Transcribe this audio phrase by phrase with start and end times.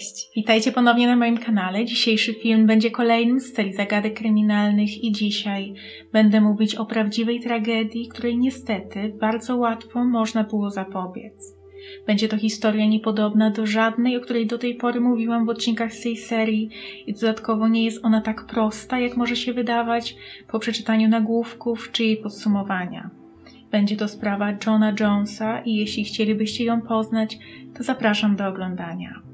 [0.00, 1.84] Cześć, witajcie ponownie na moim kanale.
[1.84, 5.74] Dzisiejszy film będzie kolejnym z serii zagadek kryminalnych i dzisiaj
[6.12, 11.54] będę mówić o prawdziwej tragedii, której niestety bardzo łatwo można było zapobiec.
[12.06, 16.02] Będzie to historia niepodobna do żadnej, o której do tej pory mówiłam w odcinkach z
[16.02, 16.70] tej serii
[17.06, 20.16] i dodatkowo nie jest ona tak prosta, jak może się wydawać
[20.48, 23.10] po przeczytaniu nagłówków czy jej podsumowania.
[23.70, 27.38] Będzie to sprawa Johna Jonesa i jeśli chcielibyście ją poznać,
[27.76, 29.29] to zapraszam do oglądania.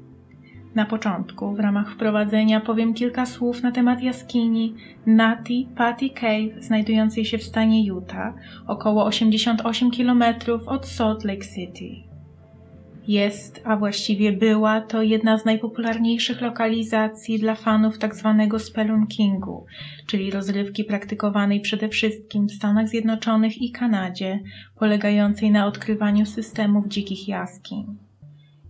[0.77, 7.25] Na początku, w ramach wprowadzenia, powiem kilka słów na temat jaskini Natty Patty Cave, znajdującej
[7.25, 8.33] się w stanie Utah,
[8.67, 10.23] około 88 km
[10.65, 11.89] od Salt Lake City.
[13.07, 18.47] Jest, a właściwie była, to jedna z najpopularniejszych lokalizacji dla fanów tzw.
[18.51, 19.65] Tak spelunkingu,
[20.07, 24.39] czyli rozrywki praktykowanej przede wszystkim w Stanach Zjednoczonych i Kanadzie,
[24.79, 28.06] polegającej na odkrywaniu systemów dzikich jaskiń.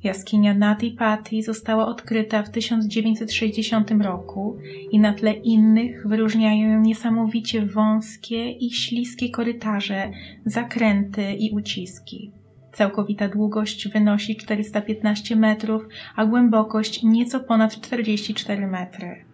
[0.07, 4.57] Jaskinia Nati Patti została odkryta w 1960 roku
[4.91, 10.11] i na tle innych wyróżniają ją niesamowicie wąskie i śliskie korytarze,
[10.45, 12.31] zakręty i uciski.
[12.73, 19.25] Całkowita długość wynosi 415 metrów, a głębokość nieco ponad 44 metry.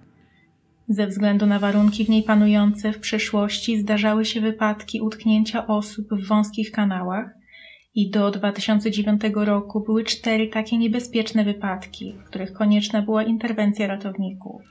[0.87, 6.27] Ze względu na warunki w niej panujące w przeszłości zdarzały się wypadki utknięcia osób w
[6.27, 7.42] wąskich kanałach,
[7.95, 14.61] i do 2009 roku były cztery takie niebezpieczne wypadki, w których konieczna była interwencja ratowników.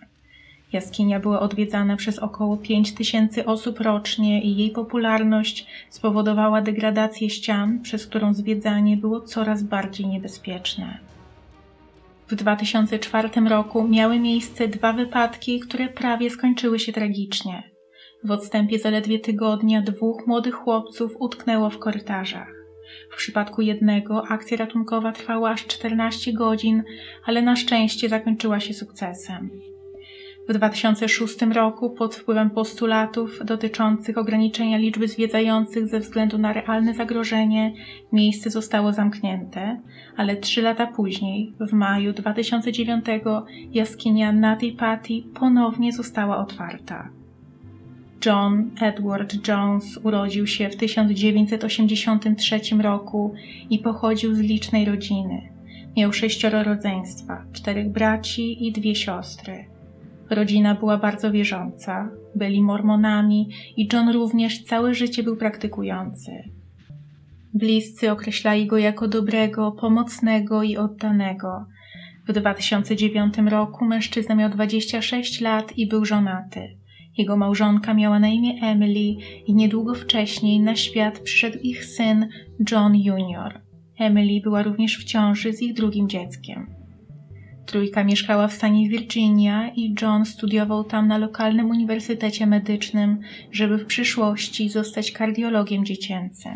[0.72, 7.80] Jaskinia była odwiedzana przez około 5 tysięcy osób rocznie i jej popularność spowodowała degradację ścian,
[7.80, 10.98] przez którą zwiedzanie było coraz bardziej niebezpieczne.
[12.28, 17.62] W 2004 roku miały miejsce dwa wypadki, które prawie skończyły się tragicznie.
[18.24, 22.61] W odstępie zaledwie tygodnia dwóch młodych chłopców utknęło w korytarzach.
[23.10, 26.82] W przypadku jednego akcja ratunkowa trwała aż 14 godzin,
[27.24, 29.50] ale na szczęście zakończyła się sukcesem.
[30.48, 37.72] W 2006 roku, pod wpływem postulatów dotyczących ograniczenia liczby zwiedzających ze względu na realne zagrożenie,
[38.12, 39.80] miejsce zostało zamknięte,
[40.16, 43.04] ale trzy lata później, w maju 2009,
[43.72, 47.21] jaskinia Nati Patti ponownie została otwarta.
[48.26, 53.34] John Edward Jones urodził się w 1983 roku
[53.70, 55.52] i pochodził z licznej rodziny.
[55.96, 59.64] Miał sześcioro rodzeństwa, czterech braci i dwie siostry.
[60.30, 66.32] Rodzina była bardzo wierząca, byli mormonami i John również całe życie był praktykujący.
[67.54, 71.66] Bliscy określali go jako dobrego, pomocnego i oddanego.
[72.28, 76.81] W 2009 roku mężczyzna miał 26 lat i był żonaty.
[77.18, 82.28] Jego małżonka miała na imię Emily i niedługo wcześniej na świat przyszedł ich syn
[82.70, 83.60] John Jr.
[83.98, 86.66] Emily była również w ciąży z ich drugim dzieckiem.
[87.66, 93.20] Trójka mieszkała w stanie Virginia i John studiował tam na lokalnym uniwersytecie medycznym,
[93.52, 96.52] żeby w przyszłości zostać kardiologiem dziecięcym.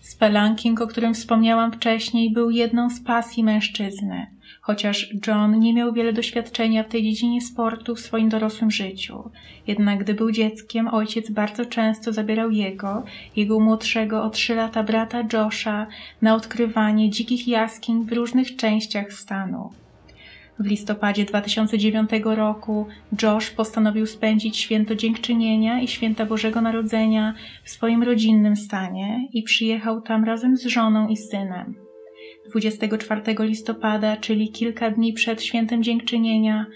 [0.00, 4.26] Spelunking, o którym wspomniałam wcześniej, był jedną z pasji mężczyzny.
[4.66, 9.30] Chociaż John nie miał wiele doświadczenia w tej dziedzinie sportu w swoim dorosłym życiu.
[9.66, 13.02] Jednak gdy był dzieckiem, ojciec bardzo często zabierał jego,
[13.36, 15.86] jego młodszego o trzy lata brata Josha
[16.22, 19.70] na odkrywanie dzikich jaskiń w różnych częściach stanu.
[20.58, 22.86] W listopadzie 2009 roku
[23.22, 30.00] Josh postanowił spędzić święto dziękczynienia i święta Bożego Narodzenia w swoim rodzinnym stanie i przyjechał
[30.00, 31.83] tam razem z żoną i synem.
[32.50, 36.66] 24 listopada, czyli kilka dni przed świętem dziękczynienia,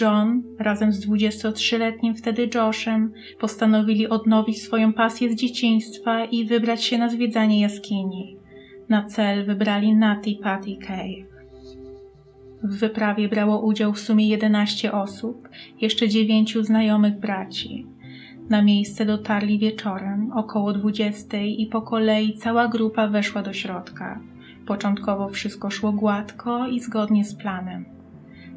[0.00, 6.98] John razem z 23-letnim wtedy Joshem postanowili odnowić swoją pasję z dzieciństwa i wybrać się
[6.98, 8.36] na zwiedzanie jaskini.
[8.88, 11.30] Na cel wybrali Natty Patty Cave.
[12.62, 15.48] W wyprawie brało udział w sumie 11 osób,
[15.80, 17.86] jeszcze dziewięciu znajomych braci.
[18.50, 24.20] Na miejsce dotarli wieczorem, około 20 i po kolei cała grupa weszła do środka.
[24.70, 27.84] Początkowo wszystko szło gładko i zgodnie z planem.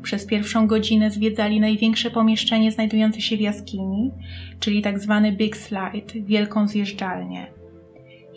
[0.02, 4.12] Przez pierwszą godzinę zwiedzali największe pomieszczenie znajdujące się w jaskini,
[4.60, 7.48] czyli tak zwany Big Slide, wielką zjeżdżalnię.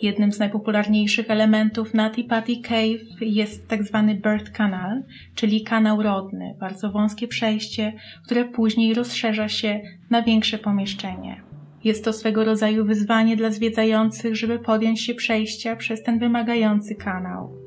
[0.01, 5.03] Jednym z najpopularniejszych elementów Nati Patty Cave jest tak zwany Birth Canal,
[5.35, 7.93] czyli kanał rodny, bardzo wąskie przejście,
[8.25, 11.41] które później rozszerza się na większe pomieszczenie.
[11.83, 17.66] Jest to swego rodzaju wyzwanie dla zwiedzających, żeby podjąć się przejścia przez ten wymagający kanał.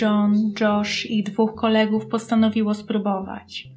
[0.00, 3.68] John, Josh i dwóch kolegów postanowiło spróbować.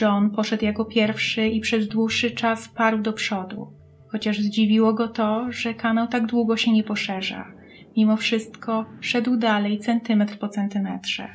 [0.00, 3.78] John poszedł jako pierwszy i przez dłuższy czas parł do przodu
[4.08, 7.52] chociaż zdziwiło go to, że kanał tak długo się nie poszerza.
[7.96, 11.28] Mimo wszystko szedł dalej centymetr po centymetrze.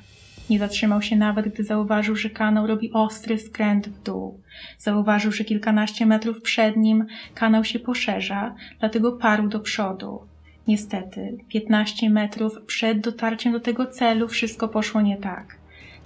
[0.49, 4.41] Nie zatrzymał się nawet, gdy zauważył, że kanał robi ostry skręt w dół.
[4.77, 10.19] Zauważył, że kilkanaście metrów przed nim kanał się poszerza, dlatego parł do przodu.
[10.67, 15.57] Niestety, 15 metrów przed dotarciem do tego celu wszystko poszło nie tak.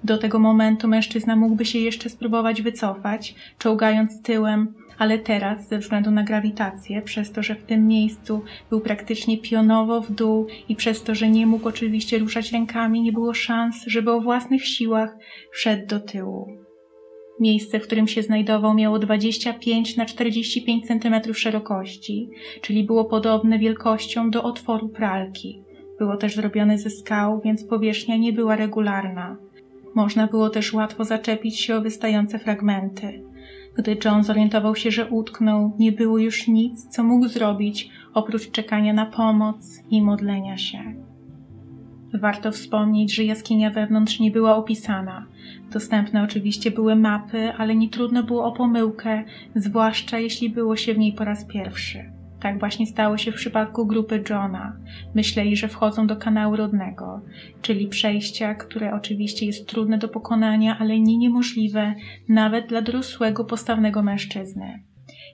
[0.04, 6.12] Do tego momentu mężczyzna mógłby się jeszcze spróbować wycofać, czołgając tyłem, ale teraz, ze względu
[6.12, 11.04] na grawitację, przez to, że w tym miejscu był praktycznie pionowo w dół i przez
[11.04, 15.18] to, że nie mógł oczywiście ruszać rękami, nie było szans, żeby o własnych siłach
[15.52, 16.67] wszedł do tyłu.
[17.40, 22.30] Miejsce, w którym się znajdował, miało 25 na 45 cm szerokości,
[22.62, 25.62] czyli było podobne wielkością do otworu pralki.
[26.00, 29.38] Było też zrobione ze skał, więc powierzchnia nie była regularna.
[29.96, 33.24] Można było też łatwo zaczepić się o wystające fragmenty.
[33.78, 38.94] Gdy John zorientował się, że utknął, nie było już nic, co mógł zrobić, oprócz czekania
[38.94, 40.96] na pomoc i modlenia się.
[42.14, 45.26] Warto wspomnieć, że jaskinia wewnątrz nie była opisana.
[45.72, 49.24] Dostępne oczywiście były mapy, ale nie trudno było o pomyłkę,
[49.56, 52.12] zwłaszcza jeśli było się w niej po raz pierwszy.
[52.40, 54.78] Tak właśnie stało się w przypadku grupy Johna.
[55.16, 57.22] Myśleli, że wchodzą do kanału rodnego,
[57.62, 61.94] czyli przejścia, które oczywiście jest trudne do pokonania, ale nie niemożliwe
[62.30, 64.84] nawet dla dorosłego, postawnego mężczyzny.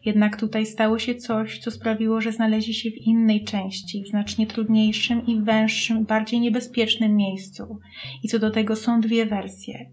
[0.06, 4.48] Jednak tutaj stało się coś, co sprawiło, że znaleźli się w innej części, w znacznie
[4.48, 7.80] trudniejszym i węższym, bardziej niebezpiecznym miejscu.
[8.24, 9.90] I co do tego są dwie wersje.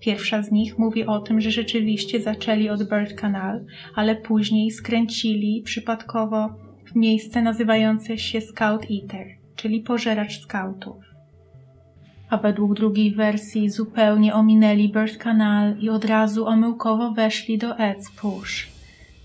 [0.00, 3.64] Pierwsza z nich mówi o tym, że rzeczywiście zaczęli od Bird Canal,
[3.94, 6.48] ale później skręcili przypadkowo
[6.84, 9.26] w miejsce nazywające się Scout Eater,
[9.56, 11.04] czyli pożeracz skautów.
[12.30, 18.10] A według drugiej wersji zupełnie ominęli Bird Canal i od razu omyłkowo weszli do Ed's
[18.20, 18.73] Push.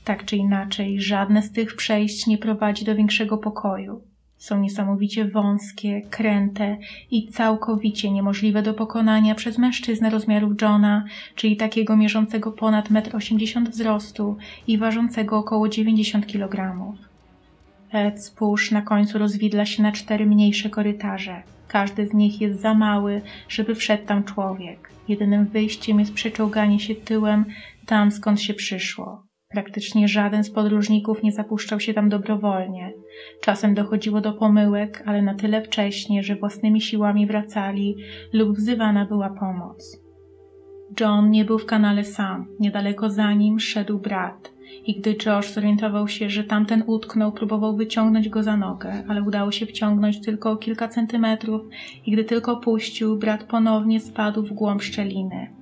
[0.04, 4.02] Tak czy inaczej, żadne z tych przejść nie prowadzi do większego pokoju.
[4.40, 6.78] Są niesamowicie wąskie, kręte
[7.12, 11.06] i całkowicie niemożliwe do pokonania przez mężczyznę rozmiarów Johna,
[11.36, 14.38] czyli takiego mierzącego ponad 1,80 m wzrostu
[14.68, 16.76] i ważącego około 90 kg.
[17.92, 21.44] Ed spójrz na końcu rozwidla się na cztery mniejsze korytarze.
[21.68, 24.90] Każdy z nich jest za mały, żeby wszedł tam człowiek.
[25.08, 27.46] Jedynym wyjściem jest przeczołganie się tyłem
[27.86, 29.29] tam, skąd się przyszło.
[29.52, 32.94] Praktycznie żaden z podróżników nie zapuszczał się tam dobrowolnie.
[33.42, 37.96] Czasem dochodziło do pomyłek, ale na tyle wcześnie, że własnymi siłami wracali
[38.34, 40.02] lub wzywana była pomoc.
[41.00, 42.48] John nie był w kanale sam.
[42.60, 44.54] Niedaleko za nim szedł brat.
[44.86, 49.52] I gdy Josh zorientował się, że tamten utknął, próbował wyciągnąć go za nogę, ale udało
[49.52, 51.62] się wciągnąć tylko o kilka centymetrów
[52.06, 55.59] i gdy tylko puścił, brat ponownie spadł w głąb szczeliny.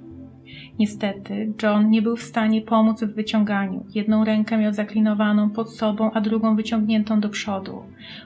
[0.79, 3.85] Niestety, John nie był w stanie pomóc w wyciąganiu.
[3.95, 7.83] Jedną rękę miał zaklinowaną pod sobą, a drugą wyciągniętą do przodu.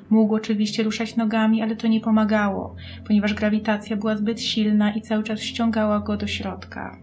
[0.09, 2.75] Mógł oczywiście ruszać nogami, ale to nie pomagało,
[3.07, 6.97] ponieważ grawitacja była zbyt silna i cały czas ściągała go do środka.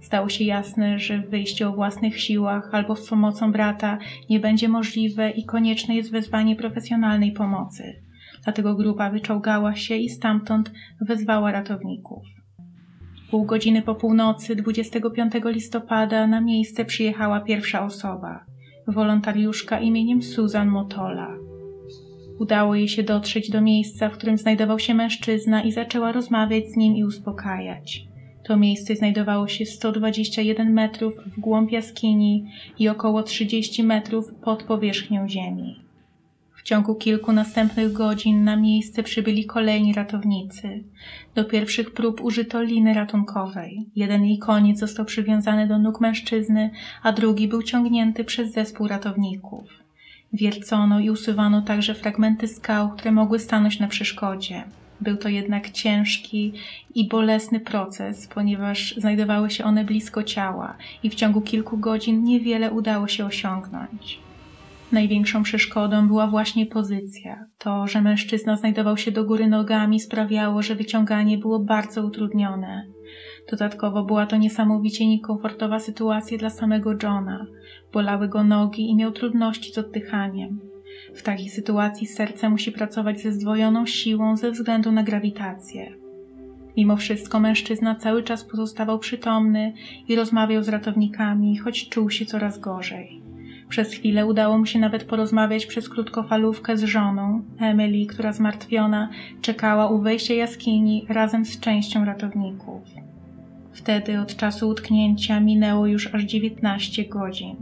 [0.00, 3.98] Stało się jasne, że wyjście o własnych siłach albo z pomocą brata
[4.30, 8.00] nie będzie możliwe i konieczne jest wezwanie profesjonalnej pomocy.
[8.44, 12.33] Dlatego grupa wyczołgała się i stamtąd wezwała ratowników.
[13.30, 18.44] Pół godziny po północy 25 listopada na miejsce przyjechała pierwsza osoba,
[18.86, 21.36] wolontariuszka imieniem Susan Motola.
[22.38, 26.76] Udało jej się dotrzeć do miejsca, w którym znajdował się mężczyzna i zaczęła rozmawiać z
[26.76, 28.04] nim i uspokajać.
[28.44, 32.46] To miejsce znajdowało się 121 metrów w głąb jaskini
[32.78, 35.83] i około 30 metrów pod powierzchnią ziemi.
[36.64, 40.84] Ciągu kilku następnych godzin na miejsce przybyli kolejni ratownicy.
[41.34, 43.86] Do pierwszych prób użyto liny ratunkowej.
[43.96, 46.70] Jeden jej koniec został przywiązany do nóg mężczyzny,
[47.02, 49.64] a drugi był ciągnięty przez zespół ratowników.
[50.32, 54.64] Wiercono i usuwano także fragmenty skał, które mogły stanąć na przeszkodzie.
[55.00, 56.52] Był to jednak ciężki
[56.94, 62.70] i bolesny proces, ponieważ znajdowały się one blisko ciała i w ciągu kilku godzin niewiele
[62.70, 64.24] udało się osiągnąć.
[64.94, 67.46] Największą przeszkodą była właśnie pozycja.
[67.58, 72.86] To, że mężczyzna znajdował się do góry nogami, sprawiało, że wyciąganie było bardzo utrudnione.
[73.50, 77.46] Dodatkowo była to niesamowicie niekomfortowa sytuacja dla samego Johna.
[77.92, 80.60] Bolały go nogi i miał trudności z oddychaniem.
[81.14, 85.92] W takiej sytuacji serce musi pracować ze zdwojoną siłą ze względu na grawitację.
[86.76, 89.72] Mimo wszystko mężczyzna cały czas pozostawał przytomny
[90.08, 93.33] i rozmawiał z ratownikami, choć czuł się coraz gorzej.
[93.74, 99.08] Przez chwilę udało mu się nawet porozmawiać przez krótkofalówkę z żoną, Emily, która zmartwiona
[99.40, 102.82] czekała u wejścia jaskini razem z częścią ratowników.
[103.72, 107.56] Wtedy od czasu utknięcia minęło już aż 19 godzin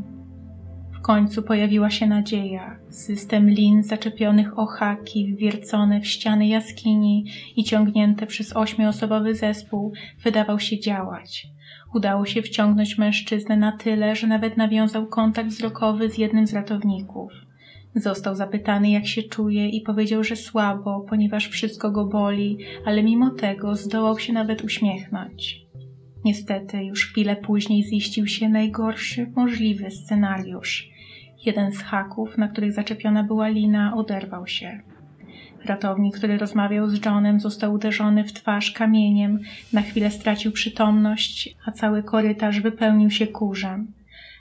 [1.03, 2.77] końcu pojawiła się nadzieja.
[2.91, 7.25] System lin zaczepionych o haki, wwiercone w ściany jaskini
[7.57, 9.93] i ciągnięte przez ośmioosobowy zespół
[10.25, 11.47] wydawał się działać.
[11.95, 17.33] Udało się wciągnąć mężczyznę na tyle, że nawet nawiązał kontakt wzrokowy z jednym z ratowników.
[17.95, 23.31] Został zapytany, jak się czuje, i powiedział, że słabo, ponieważ wszystko go boli, ale mimo
[23.31, 25.63] tego zdołał się nawet uśmiechnąć.
[26.25, 30.89] Niestety, już chwilę później ziścił się najgorszy możliwy scenariusz.
[31.47, 34.81] Jeden z haków, na których zaczepiona była lina, oderwał się.
[35.65, 39.41] Ratownik, który rozmawiał z Johnem, został uderzony w twarz kamieniem,
[39.73, 43.87] na chwilę stracił przytomność, a cały korytarz wypełnił się kurzem.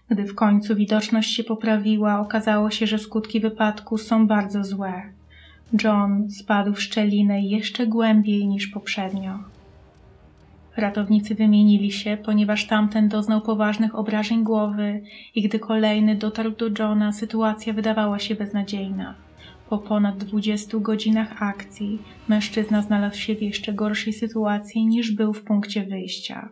[0.09, 5.03] Gdy w końcu widoczność się poprawiła, okazało się, że skutki wypadku są bardzo złe.
[5.83, 9.39] John spadł w szczelinę jeszcze głębiej niż poprzednio.
[10.77, 15.01] Ratownicy wymienili się, ponieważ tamten doznał poważnych obrażeń głowy
[15.35, 19.15] i gdy kolejny dotarł do Johna, sytuacja wydawała się beznadziejna.
[19.71, 25.43] Po ponad 20 godzinach akcji mężczyzna znalazł się w jeszcze gorszej sytuacji niż był w
[25.43, 26.49] punkcie wyjścia.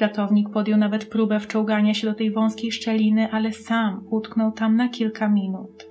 [0.00, 4.88] Ratownik podjął nawet próbę wczołgania się do tej wąskiej szczeliny, ale sam utknął tam na
[4.88, 5.88] kilka minut.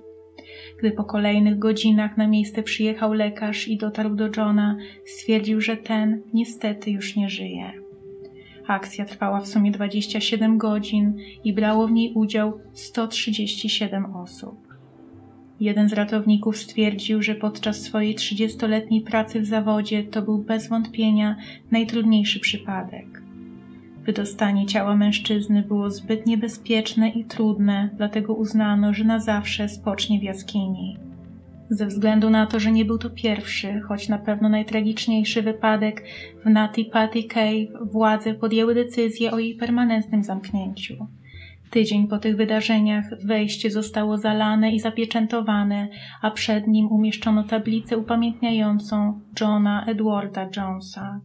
[0.78, 6.22] Gdy po kolejnych godzinach na miejsce przyjechał lekarz i dotarł do Johna, stwierdził, że ten
[6.34, 7.72] niestety już nie żyje.
[8.66, 14.67] Akcja trwała w sumie 27 godzin i brało w niej udział 137 osób.
[15.60, 21.36] Jeden z ratowników stwierdził, że podczas swojej 30-letniej pracy w zawodzie to był bez wątpienia
[21.70, 23.22] najtrudniejszy przypadek.
[24.04, 30.22] Wydostanie ciała mężczyzny było zbyt niebezpieczne i trudne, dlatego uznano, że na zawsze spocznie w
[30.22, 30.96] jaskini.
[31.70, 36.04] Ze względu na to, że nie był to pierwszy, choć na pewno najtragiczniejszy wypadek
[36.44, 41.06] w Nati Patty Cave, władze podjęły decyzję o jej permanentnym zamknięciu.
[41.70, 45.88] Tydzień po tych wydarzeniach wejście zostało zalane i zapieczętowane,
[46.22, 51.20] a przed nim umieszczono tablicę upamiętniającą Johna Edwarda Jonesa.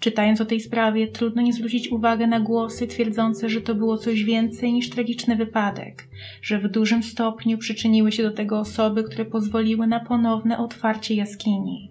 [0.00, 4.24] Czytając o tej sprawie, trudno nie zwrócić uwagi na głosy twierdzące, że to było coś
[4.24, 6.08] więcej niż tragiczny wypadek,
[6.42, 11.90] że w dużym stopniu przyczyniły się do tego osoby, które pozwoliły na ponowne otwarcie jaskini.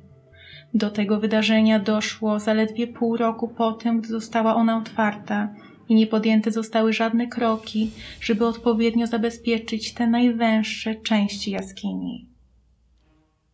[0.74, 5.54] Do tego wydarzenia doszło zaledwie pół roku po tym, gdy została ona otwarta
[5.90, 12.34] i nie podjęte zostały żadne kroki, żeby odpowiednio zabezpieczyć te najwęższe części jaskini.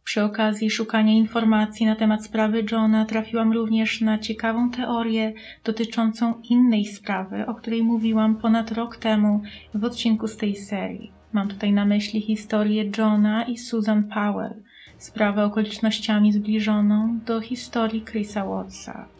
[0.09, 5.33] Przy okazji szukania informacji na temat sprawy Johna trafiłam również na ciekawą teorię
[5.63, 9.41] dotyczącą innej sprawy, o której mówiłam ponad rok temu
[9.73, 11.11] w odcinku z tej serii.
[11.33, 14.53] Mam tutaj na myśli historię Johna i Susan Powell,
[14.97, 19.18] sprawę okolicznościami zbliżoną do historii Chrisa Wattsa.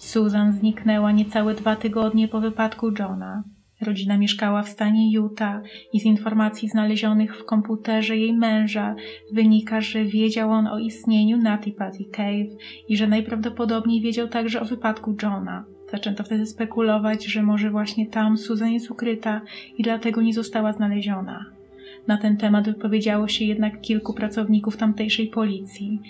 [0.00, 3.44] Susan zniknęła niecałe dwa tygodnie po wypadku Johna.
[3.80, 8.94] Rodzina mieszkała w stanie Utah i z informacji znalezionych w komputerze jej męża
[9.32, 12.56] wynika, że wiedział on o istnieniu Natty Patty Cave
[12.88, 15.64] i że najprawdopodobniej wiedział także o wypadku Johna.
[15.90, 19.40] Zaczęto wtedy spekulować, że może właśnie tam Susan jest ukryta
[19.78, 21.59] i dlatego nie została znaleziona.
[22.06, 26.00] Na ten temat wypowiedziało się jednak kilku pracowników tamtejszej policji,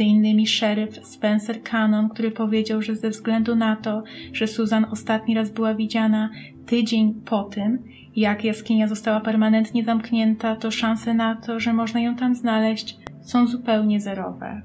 [0.00, 4.02] innymi szeryf Spencer Cannon, który powiedział, że ze względu na to,
[4.32, 6.30] że Susan ostatni raz była widziana
[6.66, 7.78] tydzień po tym,
[8.16, 13.46] jak jaskinia została permanentnie zamknięta, to szanse na to, że można ją tam znaleźć, są
[13.46, 14.62] zupełnie zerowe.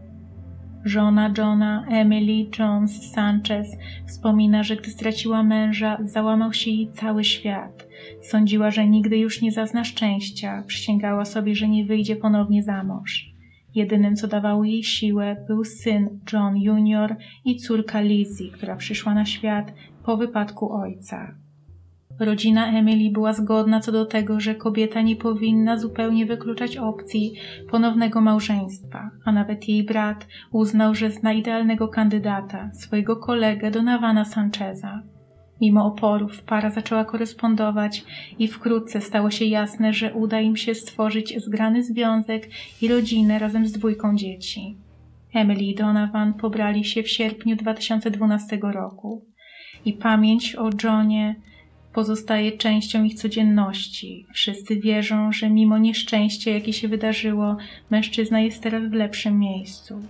[0.85, 3.77] Żona Johna, Emily Jones Sanchez,
[4.07, 7.87] wspomina, że gdy straciła męża, załamał się jej cały świat.
[8.21, 13.33] Sądziła, że nigdy już nie zazna szczęścia, przysięgała sobie, że nie wyjdzie ponownie za mąż.
[13.75, 17.15] Jedynym, co dawało jej siłę, był syn John Jr.
[17.45, 19.73] i córka Lizzie, która przyszła na świat
[20.05, 21.35] po wypadku ojca.
[22.19, 27.33] Rodzina Emily była zgodna co do tego, że kobieta nie powinna zupełnie wykluczać opcji
[27.71, 35.03] ponownego małżeństwa, a nawet jej brat uznał, że zna idealnego kandydata, swojego kolegę Donavana Sancheza.
[35.61, 38.03] Mimo oporów para zaczęła korespondować
[38.39, 42.49] i wkrótce stało się jasne, że uda im się stworzyć zgrany związek
[42.81, 44.75] i rodzinę razem z dwójką dzieci.
[45.33, 49.25] Emily i Donovan pobrali się w sierpniu 2012 roku
[49.85, 51.35] i pamięć o Johnie
[51.93, 54.25] pozostaje częścią ich codzienności.
[54.33, 57.57] Wszyscy wierzą, że mimo nieszczęścia, jakie się wydarzyło,
[57.89, 60.01] mężczyzna jest teraz w lepszym miejscu.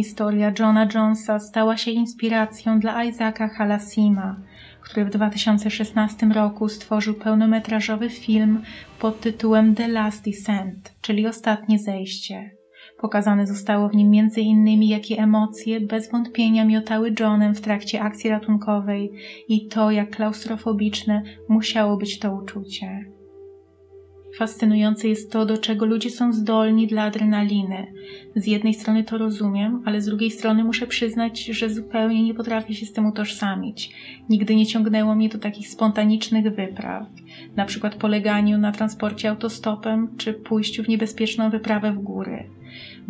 [0.00, 4.36] Historia Johna Jonesa stała się inspiracją dla Isaaca Halasima,
[4.80, 8.62] który w 2016 roku stworzył pełnometrażowy film
[9.00, 12.50] pod tytułem The Last Descent, czyli Ostatnie Zejście.
[13.00, 19.12] Pokazane zostało w nim innymi, jakie emocje bez wątpienia miotały Johnem w trakcie akcji ratunkowej
[19.48, 23.19] i to, jak klaustrofobiczne musiało być to uczucie.
[24.36, 27.86] Fascynujące jest to, do czego ludzie są zdolni dla adrenaliny.
[28.36, 32.74] Z jednej strony to rozumiem, ale z drugiej strony muszę przyznać, że zupełnie nie potrafię
[32.74, 33.90] się z tym utożsamić.
[34.28, 37.06] Nigdy nie ciągnęło mnie do takich spontanicznych wypraw,
[37.56, 42.44] na przykład poleganiu na transporcie autostopem czy pójściu w niebezpieczną wyprawę w góry.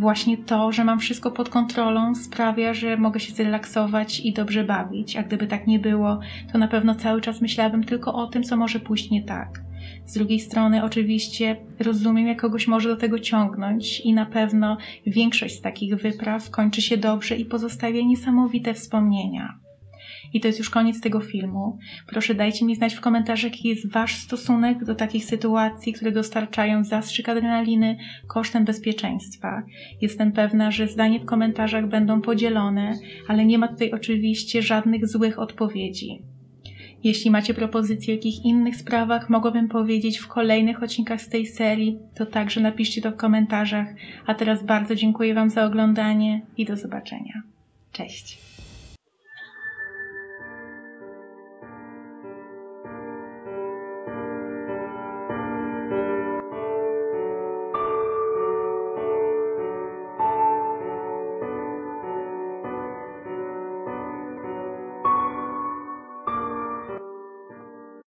[0.01, 5.17] Właśnie to, że mam wszystko pod kontrolą, sprawia, że mogę się zrelaksować i dobrze bawić,
[5.17, 6.21] a gdyby tak nie było,
[6.53, 9.61] to na pewno cały czas myślałabym tylko o tym, co może pójść nie tak.
[10.07, 14.77] Z drugiej strony, oczywiście, rozumiem, jak kogoś może do tego ciągnąć, i na pewno
[15.07, 19.70] większość z takich wypraw kończy się dobrze i pozostawia niesamowite wspomnienia.
[20.33, 21.79] I to jest już koniec tego filmu.
[22.07, 26.85] Proszę dajcie mi znać w komentarzach, jaki jest Wasz stosunek do takich sytuacji, które dostarczają
[26.85, 27.97] zastrzyk adrenaliny
[28.27, 29.63] kosztem bezpieczeństwa.
[30.01, 32.95] Jestem pewna, że zdanie w komentarzach będą podzielone,
[33.29, 36.23] ale nie ma tutaj oczywiście żadnych złych odpowiedzi.
[37.05, 41.99] Jeśli macie propozycje o jakich innych sprawach mogłabym powiedzieć w kolejnych odcinkach z tej serii,
[42.15, 43.87] to także napiszcie to w komentarzach.
[44.27, 47.43] A teraz bardzo dziękuję Wam za oglądanie i do zobaczenia.
[47.93, 48.50] Cześć!